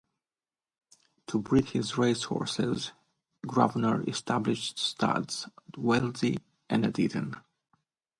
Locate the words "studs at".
4.79-5.73